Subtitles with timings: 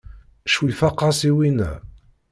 [0.51, 1.71] Ccwi faqeɣ-as i winna.